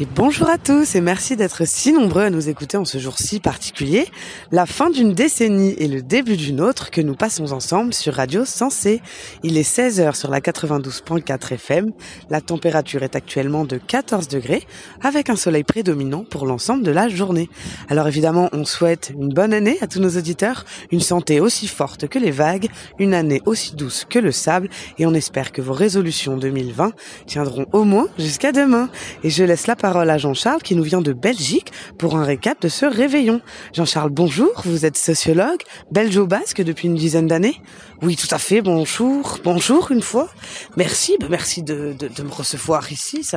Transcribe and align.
Et 0.00 0.06
bonjour 0.16 0.48
à 0.48 0.56
tous 0.56 0.94
et 0.94 1.02
merci 1.02 1.36
d'être 1.36 1.66
si 1.66 1.92
nombreux 1.92 2.22
à 2.22 2.30
nous 2.30 2.48
écouter 2.48 2.78
en 2.78 2.86
ce 2.86 2.96
jour 2.96 3.18
si 3.18 3.38
particulier, 3.38 4.06
la 4.50 4.64
fin 4.64 4.88
d'une 4.88 5.12
décennie 5.12 5.74
et 5.76 5.88
le 5.88 6.00
début 6.00 6.38
d'une 6.38 6.62
autre 6.62 6.90
que 6.90 7.02
nous 7.02 7.14
passons 7.14 7.52
ensemble 7.52 7.92
sur 7.92 8.14
Radio 8.14 8.46
Sensé. 8.46 9.02
Il 9.42 9.58
est 9.58 9.76
16h 9.76 10.14
sur 10.14 10.30
la 10.30 10.40
92.4 10.40 11.52
FM, 11.52 11.92
la 12.30 12.40
température 12.40 13.02
est 13.02 13.14
actuellement 13.14 13.66
de 13.66 13.76
14 13.76 14.28
degrés 14.28 14.66
avec 15.02 15.28
un 15.28 15.36
soleil 15.36 15.64
prédominant 15.64 16.24
pour 16.24 16.46
l'ensemble 16.46 16.82
de 16.82 16.92
la 16.92 17.10
journée. 17.10 17.50
Alors 17.90 18.08
évidemment, 18.08 18.48
on 18.52 18.64
souhaite 18.64 19.12
une 19.14 19.28
bonne 19.28 19.52
année 19.52 19.76
à 19.82 19.86
tous 19.86 20.00
nos 20.00 20.16
auditeurs, 20.16 20.64
une 20.92 21.00
santé 21.00 21.40
aussi 21.40 21.68
forte 21.68 22.08
que 22.08 22.18
les 22.18 22.30
vagues, 22.30 22.70
une 22.98 23.12
année 23.12 23.42
aussi 23.44 23.76
douce 23.76 24.06
que 24.08 24.18
le 24.18 24.32
sable 24.32 24.70
et 24.98 25.04
on 25.04 25.12
espère 25.12 25.52
que 25.52 25.60
vos 25.60 25.74
résolutions 25.74 26.38
2020 26.38 26.92
tiendront 27.26 27.66
au 27.72 27.84
moins 27.84 28.08
jusqu'à 28.16 28.52
demain. 28.52 28.88
Et 29.24 29.28
je 29.28 29.44
laisse 29.44 29.66
la 29.66 29.76
parole 29.76 29.89
parole 29.92 30.10
à 30.10 30.18
Jean-Charles 30.18 30.62
qui 30.62 30.76
nous 30.76 30.84
vient 30.84 31.00
de 31.00 31.12
Belgique 31.12 31.72
pour 31.98 32.16
un 32.16 32.22
récap 32.22 32.62
de 32.62 32.68
ce 32.68 32.86
réveillon. 32.86 33.40
Jean-Charles, 33.72 34.10
bonjour, 34.10 34.52
vous 34.64 34.86
êtes 34.86 34.96
sociologue, 34.96 35.62
belgeo-basque 35.90 36.62
depuis 36.62 36.86
une 36.86 36.94
dizaine 36.94 37.26
d'années 37.26 37.60
Oui, 38.00 38.14
tout 38.14 38.28
à 38.30 38.38
fait, 38.38 38.62
bonjour, 38.62 39.40
bonjour 39.42 39.90
une 39.90 40.00
fois. 40.00 40.28
Merci, 40.76 41.16
bah, 41.18 41.26
merci 41.28 41.64
de, 41.64 41.96
me 42.22 42.30
recevoir 42.30 42.92
ici, 42.92 43.28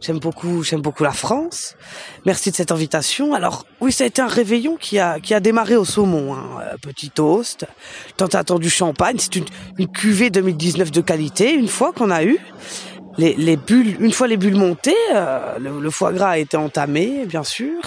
j'aime 0.00 0.18
beaucoup, 0.18 0.64
j'aime 0.64 0.80
beaucoup 0.80 1.04
la 1.04 1.12
France. 1.12 1.76
Merci 2.26 2.50
de 2.50 2.56
cette 2.56 2.72
invitation. 2.72 3.32
Alors, 3.32 3.64
oui, 3.80 3.92
ça 3.92 4.02
a 4.02 4.08
été 4.08 4.20
un 4.20 4.26
réveillon 4.26 4.76
qui 4.76 4.98
a, 4.98 5.20
qui 5.20 5.32
a 5.32 5.38
démarré 5.38 5.76
au 5.76 5.84
saumon, 5.84 6.34
hein. 6.34 6.44
Euh, 6.60 6.76
petit 6.82 7.10
toast, 7.10 7.66
tant 8.16 8.26
attendu 8.26 8.68
champagne, 8.68 9.18
c'est 9.20 9.36
une, 9.36 9.46
une 9.78 9.86
cuvée 9.86 10.30
2019 10.30 10.90
de 10.90 11.02
qualité, 11.02 11.54
une 11.54 11.68
fois 11.68 11.92
qu'on 11.92 12.10
a 12.10 12.24
eu 12.24 12.40
les, 13.18 13.56
bulles, 13.56 13.96
une 14.00 14.12
fois 14.12 14.28
les 14.28 14.36
bulles 14.36 14.56
montées, 14.56 14.94
euh, 15.14 15.58
le, 15.58 15.90
foie 15.90 16.12
gras 16.12 16.30
a 16.30 16.38
été 16.38 16.56
entamé, 16.56 17.26
bien 17.26 17.44
sûr, 17.44 17.80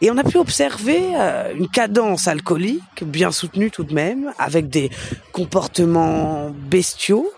et 0.00 0.10
on 0.10 0.18
a 0.18 0.24
pu 0.24 0.36
observer 0.36 1.00
euh, 1.14 1.52
une 1.54 1.68
cadence 1.68 2.28
alcoolique 2.28 3.04
bien 3.04 3.32
soutenue 3.32 3.70
tout 3.70 3.84
de 3.84 3.94
même, 3.94 4.32
avec 4.38 4.68
des 4.68 4.90
comportements 5.32 6.50
bestiaux, 6.50 7.30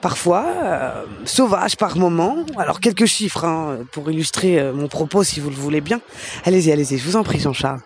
parfois, 0.00 0.46
euh, 0.46 1.04
sauvage 1.24 1.76
par 1.76 1.96
moment. 1.96 2.36
Alors 2.56 2.80
quelques 2.80 3.06
chiffres 3.06 3.44
hein, 3.44 3.78
pour 3.92 4.10
illustrer 4.10 4.58
euh, 4.58 4.72
mon 4.72 4.88
propos 4.88 5.24
si 5.24 5.40
vous 5.40 5.50
le 5.50 5.56
voulez 5.56 5.80
bien. 5.80 6.00
Allez-y, 6.44 6.72
allez-y, 6.72 6.98
je 6.98 7.04
vous 7.04 7.16
en 7.16 7.22
prie 7.22 7.40
Jean-Charles. 7.40 7.80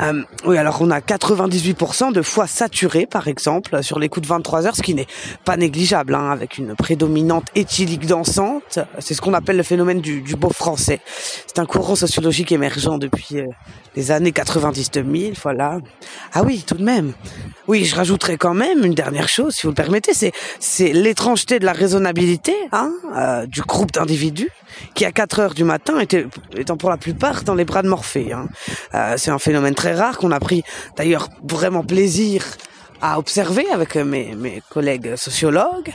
Euh, 0.00 0.22
oui, 0.44 0.58
alors 0.58 0.78
on 0.80 0.90
a 0.90 1.00
98% 1.00 2.12
de 2.12 2.22
foie 2.22 2.46
saturé 2.46 3.06
par 3.06 3.28
exemple 3.28 3.82
sur 3.82 3.98
les 3.98 4.08
coups 4.08 4.26
de 4.26 4.32
23 4.32 4.66
heures, 4.66 4.76
ce 4.76 4.82
qui 4.82 4.94
n'est 4.94 5.06
pas 5.44 5.56
négligeable, 5.56 6.14
hein, 6.14 6.30
avec 6.30 6.58
une 6.58 6.74
prédominante 6.74 7.46
éthylique 7.54 8.06
dansante. 8.06 8.78
C'est 8.98 9.14
ce 9.14 9.20
qu'on 9.20 9.34
appelle 9.34 9.56
le 9.56 9.62
phénomène 9.62 10.00
du, 10.00 10.22
du 10.22 10.36
beau 10.36 10.50
français. 10.50 11.00
C'est 11.46 11.58
un 11.58 11.66
courant 11.66 11.94
sociologique 11.94 12.52
émergent 12.52 12.98
depuis 12.98 13.40
euh, 13.40 13.46
les 13.96 14.10
années 14.10 14.30
90-2000, 14.30 15.34
voilà. 15.42 15.78
Ah 16.32 16.42
oui, 16.44 16.64
tout 16.66 16.76
de 16.76 16.84
même. 16.84 17.12
Oui, 17.68 17.84
je 17.84 17.94
rajouterai 17.94 18.36
quand 18.36 18.54
même 18.54 18.84
une 18.84 18.94
dernière 18.94 19.28
chose, 19.28 19.54
si 19.54 19.62
vous 19.62 19.68
le 19.70 19.74
permettez, 19.74 20.14
c'est 20.14 20.32
c'est 20.58 20.92
de 21.58 21.64
la 21.64 21.72
raisonnabilité 21.72 22.54
hein, 22.72 22.92
euh, 23.16 23.46
du 23.46 23.62
groupe 23.62 23.92
d'individus 23.92 24.50
qui 24.94 25.04
à 25.04 25.12
4 25.12 25.40
heures 25.40 25.54
du 25.54 25.64
matin 25.64 25.98
était 26.00 26.26
étant 26.56 26.76
pour 26.76 26.90
la 26.90 26.96
plupart 26.96 27.44
dans 27.44 27.54
les 27.54 27.64
bras 27.64 27.82
de 27.82 27.88
Morphée. 27.88 28.32
Hein. 28.32 28.48
Euh, 28.94 29.14
c'est 29.16 29.30
un 29.30 29.38
phénomène 29.38 29.74
très 29.74 29.94
rare 29.94 30.18
qu'on 30.18 30.30
a 30.30 30.40
pris 30.40 30.62
d'ailleurs 30.96 31.28
vraiment 31.42 31.82
plaisir 31.82 32.44
à 33.02 33.18
observer 33.18 33.68
avec 33.70 33.96
mes, 33.96 34.34
mes 34.34 34.62
collègues 34.70 35.16
sociologues. 35.16 35.92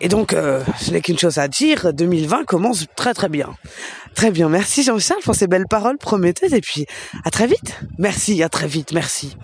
Et 0.00 0.08
donc, 0.08 0.34
euh, 0.34 0.62
je 0.84 0.90
n'ai 0.90 1.00
qu'une 1.00 1.18
chose 1.18 1.38
à 1.38 1.48
dire, 1.48 1.94
2020 1.94 2.44
commence 2.44 2.84
très 2.96 3.14
très 3.14 3.28
bien. 3.28 3.54
Très 4.14 4.30
bien, 4.30 4.48
merci 4.48 4.84
Jean-Charles 4.84 5.22
pour 5.24 5.34
ces 5.34 5.48
belles 5.48 5.66
paroles 5.66 5.98
prometteuses 5.98 6.54
et 6.54 6.60
puis 6.60 6.86
à 7.24 7.30
très 7.30 7.48
vite. 7.48 7.80
Merci, 7.98 8.42
à 8.44 8.48
très 8.48 8.68
vite, 8.68 8.92
merci. 8.92 9.36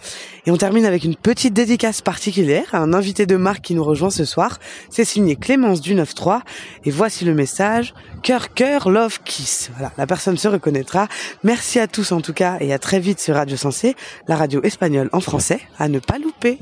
Et 0.47 0.53
on 0.53 0.57
termine 0.57 0.85
avec 0.85 1.03
une 1.03 1.17
petite 1.17 1.55
dédicace 1.55 2.03
particulière 2.03 2.67
à 2.73 2.79
un 2.79 2.93
invité 2.93 3.27
de 3.27 3.37
marque 3.37 3.63
qui 3.63 3.75
nous 3.75 3.83
rejoint 3.83 4.11
ce 4.11 4.25
soir. 4.25 4.59
C'est 4.89 5.05
signé 5.05 5.35
Clémence 5.35 5.81
du 5.81 5.97
9-3 5.97 6.43
et 6.85 6.91
voici 6.91 7.25
le 7.25 7.35
message 7.35 7.95
cœur 8.23 8.55
cœur 8.55 8.91
love 8.91 9.19
kiss. 9.25 9.71
Voilà, 9.75 9.93
la 9.99 10.07
personne 10.07 10.39
se 10.39 10.47
reconnaîtra. 10.47 11.09
Merci 11.43 11.81
à 11.81 11.89
tous 11.89 12.13
en 12.13 12.21
tout 12.21 12.33
cas 12.33 12.57
et 12.61 12.73
à 12.73 12.79
très 12.79 13.01
vite 13.01 13.19
sur 13.19 13.35
Radio 13.35 13.57
Sensé, 13.57 13.97
la 14.29 14.37
radio 14.37 14.63
espagnole 14.63 15.11
en 15.13 15.21
français 15.21 15.61
à 15.79 15.89
ne 15.89 15.99
pas 15.99 16.19
louper. 16.19 16.59